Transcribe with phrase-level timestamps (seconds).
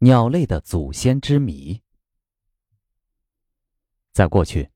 [0.00, 1.80] 鸟类的祖先之谜。
[4.12, 4.68] 在过去，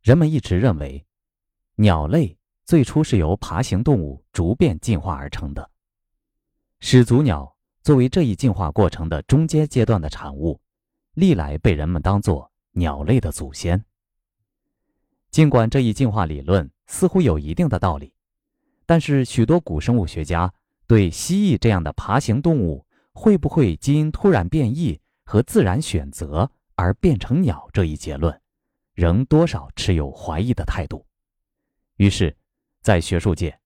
[0.00, 1.06] 人们一直认为，
[1.74, 5.70] 鸟类最初是由爬行动物逐变进化而成的。
[6.80, 10.58] 始祖鸟作为这一进化过程的中间阶段的产物，
[11.12, 13.84] 历来被人们当作鸟类的祖先。
[15.30, 18.14] 尽管这一进化理论似乎有一定的道理，
[18.86, 20.54] 但是许多古生物学家
[20.86, 22.86] 对蜥蜴这样的爬行动物。
[23.18, 28.40] 会不会基因突然变异和自然选择而变成鸟这一结论，
[28.94, 31.04] 仍多少持有怀疑的态度。
[31.96, 32.36] 于是，
[32.80, 33.58] 在学术界，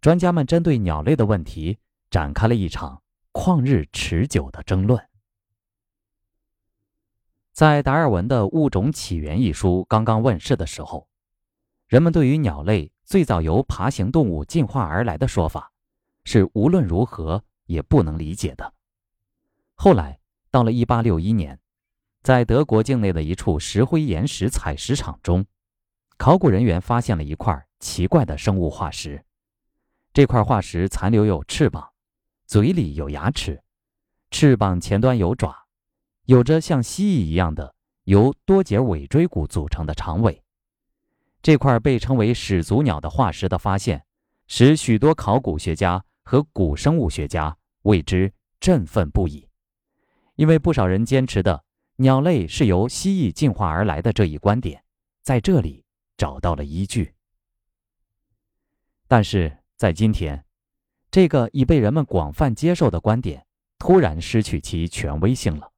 [0.00, 1.78] 专家们针对鸟类的问题
[2.10, 3.00] 展开了一场
[3.32, 5.00] 旷日持久的争论。
[7.52, 11.08] 在达尔文的《物种起源》一书刚刚问世的时候，
[11.86, 15.70] 人们对于鸟类最早由爬行动物进化而来的说法，
[16.24, 18.74] 是无论如何也不能理解的。
[19.80, 20.18] 后来，
[20.50, 21.60] 到了1861年，
[22.24, 25.46] 在德国境内的一处石灰岩石采石场中，
[26.16, 29.24] 考古人员发现了一块奇怪的生物化石。
[30.12, 31.90] 这块化石残留有翅膀，
[32.44, 33.62] 嘴里有牙齿，
[34.32, 35.54] 翅膀前端有爪，
[36.24, 40.42] 有着像蜥蜴一样的由多节尾椎骨组成的长尾。
[41.40, 44.04] 这块被称为始祖鸟的化石的发现，
[44.48, 49.47] 使许多考古学家和古生物学家为之振奋不已。
[50.38, 51.64] 因为不少人坚持的
[51.96, 54.84] 鸟类是由蜥蜴进化而来的这一观点，
[55.20, 55.84] 在这里
[56.16, 57.12] 找到了依据。
[59.08, 60.44] 但是在今天，
[61.10, 63.44] 这个已被人们广泛接受的观点
[63.80, 65.72] 突然失去其权威性了，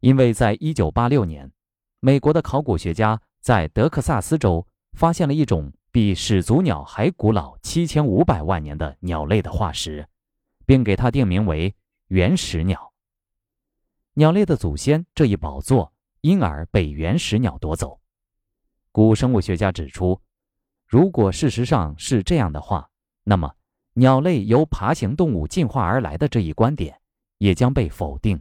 [0.00, 1.52] 因为在一九八六年，
[2.00, 10.08] 美国的考古学家在德克萨斯州发现了一种比始祖鸟还古老七千五百万年的鸟类的化石，
[10.64, 11.76] 并给它定名为
[12.08, 12.94] 原始鸟。
[14.18, 18.00] 鸟类的祖先这一宝座因而被原始鸟夺走。
[18.90, 20.18] 古生物学家指出，
[20.86, 22.88] 如果事实上是这样的话，
[23.24, 23.54] 那么
[23.92, 26.98] 鸟类由爬行动物进化而来的这一观点
[27.36, 28.40] 也将被否定。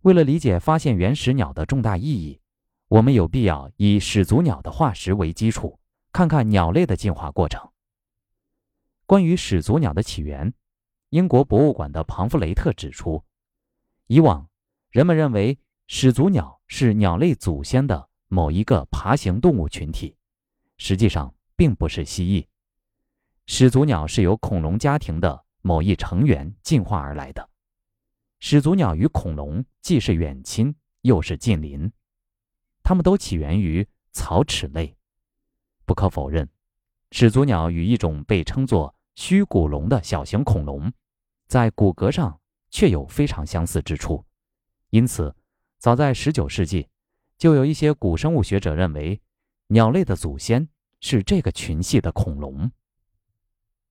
[0.00, 2.40] 为了理解发现原始鸟的重大意义，
[2.88, 5.78] 我们有必要以始祖鸟的化石为基础，
[6.12, 7.70] 看看鸟类的进化过程。
[9.04, 10.50] 关于始祖鸟的起源，
[11.10, 13.22] 英国博物馆的庞弗雷特指出。
[14.10, 14.48] 以往，
[14.90, 20.16] 人们认为始祖鸟是鸟类祖先的某一个爬行动物群体，
[20.78, 22.46] 实际上并不是蜥蜴。
[23.44, 27.50] 始祖鸟是由恐龙家庭的某一成员进化而来的。
[28.40, 31.92] 始祖鸟与恐龙既是远亲，又是近邻，
[32.82, 34.96] 它们都起源于草齿类。
[35.84, 36.48] 不可否认，
[37.10, 40.90] 始祖鸟与一种被称作虚骨龙的小型恐龙，
[41.46, 42.37] 在骨骼上。
[42.78, 44.24] 却有非常相似之处，
[44.90, 45.34] 因此，
[45.78, 46.88] 早在19世纪，
[47.36, 49.20] 就有一些古生物学者认为，
[49.66, 50.68] 鸟类的祖先
[51.00, 52.70] 是这个群系的恐龙。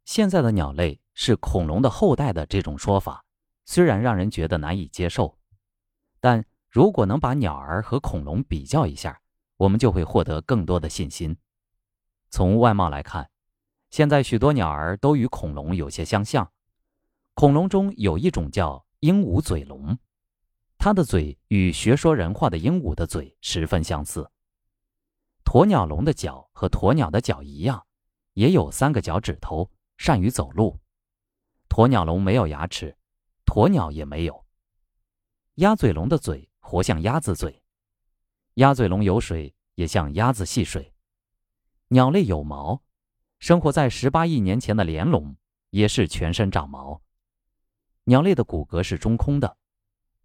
[0.06, 3.25] 现在的鸟类是恐龙的后代的这种说法，
[3.66, 5.38] 虽然让人觉得难以接受，
[6.22, 9.19] 但如果能把鸟儿和恐龙比较一下，
[9.58, 11.36] 我们就会获得更多的信心。
[12.30, 13.30] 从外貌来看，
[13.90, 16.50] 现在许多鸟儿都与恐龙有些相像。
[17.40, 19.96] 恐龙中有一种叫鹦鹉嘴龙，
[20.80, 24.28] 它的嘴与学说人话的鹦鹉的嘴十分相似。
[25.46, 27.86] 鸵鸟龙的脚和鸵鸟的脚一样，
[28.34, 30.80] 也有三个脚趾头，善于走路。
[31.70, 32.98] 鸵鸟龙没有牙齿，
[33.46, 34.44] 鸵鸟也没有。
[35.58, 37.62] 鸭嘴龙的嘴活像鸭子嘴，
[38.56, 40.92] 鸭嘴龙有水也像鸭子戏水。
[41.90, 42.81] 鸟类有毛，
[43.38, 45.38] 生活在十八亿年前的连龙
[45.69, 47.00] 也是全身长毛。
[48.09, 49.57] 鸟类的骨骼是中空的，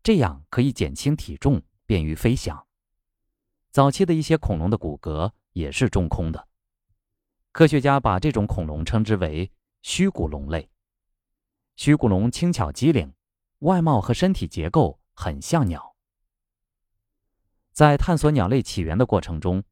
[0.04, 2.64] 这样可以减轻体重，便于飞翔。
[3.72, 6.46] 早期的一些恐龙的骨骼也是中空的，
[7.50, 9.50] 科学家把这种恐龙称之为
[9.82, 10.70] 虚骨龙类。
[11.74, 13.12] 虚骨龙轻巧机灵，
[13.58, 15.96] 外貌和身体结构很像鸟。
[17.72, 19.64] 在探索鸟类起源的过程中，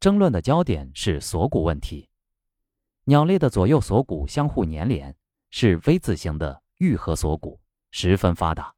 [0.00, 2.08] 争论的焦点是锁骨问题。
[3.04, 5.16] 鸟类的左右锁骨相互粘连，
[5.50, 6.60] 是 V 字形的。
[6.82, 7.60] 愈合锁骨
[7.92, 8.74] 十分发达，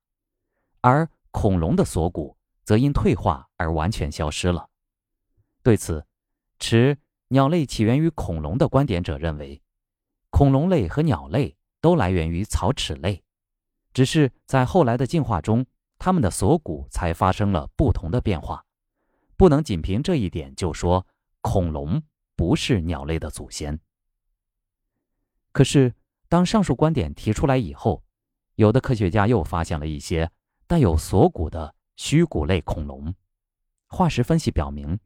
[0.82, 4.68] 而恐龙的锁骨则因退化而完全消失了。
[5.62, 6.04] 对此，
[6.58, 6.98] 持
[7.28, 9.62] 鸟类起源于恐龙的观点者认为，
[10.28, 13.24] 恐龙类和鸟类都来源于草齿类，
[13.94, 15.64] 只是在后来的进化中，
[15.98, 18.66] 它们的锁骨才发生了不同的变化。
[19.34, 21.06] 不能仅凭这一点就说
[21.40, 22.02] 恐龙
[22.36, 23.80] 不是鸟类的祖先。
[25.52, 25.94] 可是。
[26.28, 28.02] 当上述观点提出来以后，
[28.54, 30.30] 有的科学家又发现了一些
[30.66, 33.14] 带有锁骨的虚骨类恐龙。
[33.86, 34.98] 化石分析表明，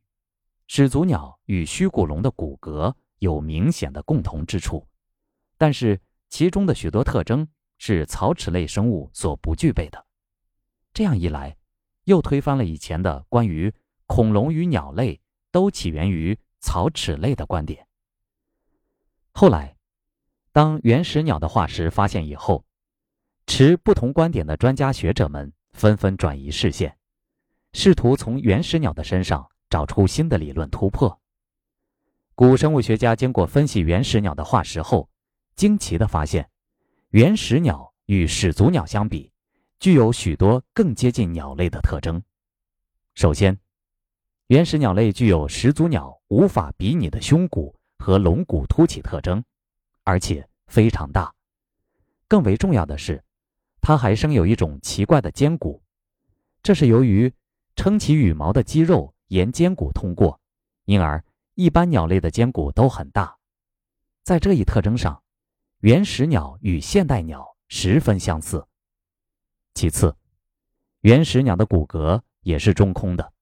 [0.67, 4.87] 始祖鸟与虚骨龙的骨骼有明显的共同之处，
[5.57, 7.47] 但是其中的许多特征
[7.79, 10.07] 是草齿类生物所不具备的。
[10.93, 11.57] 这样一来，
[12.05, 13.73] 又推翻了以前的关于
[14.07, 15.21] 恐龙与鸟类
[15.51, 17.87] 都起源于草齿类的观点。
[19.33, 19.77] 后来，
[20.59, 22.65] 当原始鸟的化石发现以后，
[23.47, 26.99] 持不同观点的专家学者们纷纷转移视线。
[27.75, 31.21] 试图从原始鸟的身上找出新的理论突破。
[32.35, 35.09] 古生物学家经过分析原始鸟的化石后，
[35.55, 36.51] 惊奇地发现，
[37.11, 39.31] 原始鸟与始祖鸟相比，
[39.79, 42.21] 具有许多更接近鸟类的特征。
[43.15, 43.57] 首先，
[44.49, 49.45] 原始鸟类具有始祖鸟无法比拟的胸骨和龙骨凸起特征，
[50.09, 51.35] 而且非常大。
[52.29, 53.23] 更为重要的是，
[53.83, 55.83] 它还生有一种奇怪的肩骨，
[56.63, 57.31] 这是由于。
[57.77, 60.41] 撑起羽毛的肌肉沿肩骨通过，
[60.87, 61.25] 因而
[61.55, 63.39] 一般鸟类的肩骨都很大。
[64.25, 65.23] 在这一特征上，
[65.79, 68.67] 原始鸟与现代鸟十分相似。
[69.75, 70.17] 其次，
[71.03, 73.33] 原始鸟的骨骼也是中空的，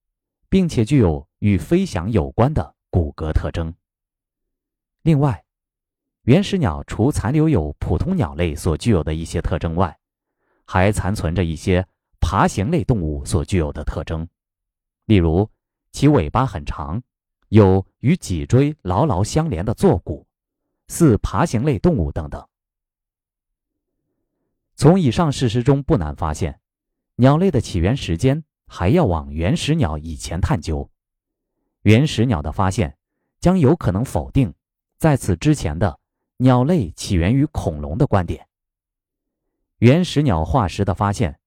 [0.51, 3.73] 并且具有与飞翔有关的骨骼特征。
[5.01, 5.46] 另外，
[6.27, 9.97] 原始鸟除残留有普通鸟类所具有的一些特征外，
[10.65, 11.87] 还残存着一些。
[12.19, 14.27] 爬行类动物所具有的特征，
[15.05, 15.49] 例如
[15.93, 17.01] 其尾巴很长，
[17.51, 20.27] 有与脊椎牢牢相连的坐骨，
[20.89, 22.45] 似爬行类动物等等。
[24.75, 26.59] 从以上事实中不难发现，
[27.15, 30.91] 鸟类的起源时间还要往原始鸟以前探究。
[31.83, 32.97] 原始鸟的发现
[33.39, 34.53] 将有可能否定
[34.99, 36.01] 在此之前的
[36.39, 38.47] 鸟类起源于恐龙的观点。
[39.79, 41.39] 原始鸟化石的发现。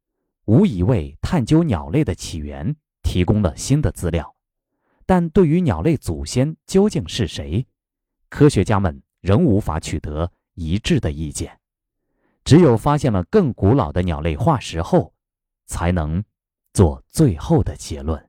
[0.45, 4.33] 无疑为探究鸟类的起源提供了新的资料，
[5.05, 7.67] 但对于鸟类祖先究竟是谁，
[8.29, 11.59] 科学家们仍无法取得一致的意见。
[12.43, 15.13] 只有发现了更古老的鸟类化石后，
[15.67, 16.23] 才能
[16.73, 18.28] 做最后的结论。